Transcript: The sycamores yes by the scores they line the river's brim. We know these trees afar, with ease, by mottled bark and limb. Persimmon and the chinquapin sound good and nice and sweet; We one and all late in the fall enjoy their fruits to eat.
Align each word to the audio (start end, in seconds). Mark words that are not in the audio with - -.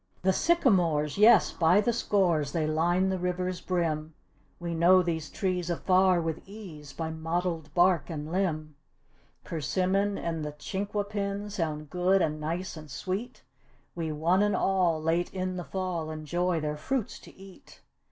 The 0.23 0.33
sycamores 0.33 1.19
yes 1.19 1.51
by 1.51 1.79
the 1.79 1.93
scores 1.93 2.53
they 2.53 2.65
line 2.65 3.09
the 3.09 3.19
river's 3.19 3.61
brim. 3.61 4.15
We 4.59 4.73
know 4.73 5.03
these 5.03 5.29
trees 5.29 5.69
afar, 5.69 6.19
with 6.19 6.41
ease, 6.47 6.91
by 6.91 7.11
mottled 7.11 7.71
bark 7.75 8.09
and 8.09 8.31
limb. 8.31 8.73
Persimmon 9.43 10.17
and 10.17 10.43
the 10.43 10.53
chinquapin 10.53 11.51
sound 11.51 11.91
good 11.91 12.19
and 12.19 12.39
nice 12.41 12.75
and 12.75 12.89
sweet; 12.89 13.43
We 13.93 14.11
one 14.11 14.41
and 14.41 14.55
all 14.55 14.99
late 14.99 15.31
in 15.35 15.55
the 15.57 15.63
fall 15.65 16.09
enjoy 16.09 16.59
their 16.61 16.77
fruits 16.77 17.19
to 17.19 17.35
eat. 17.35 17.81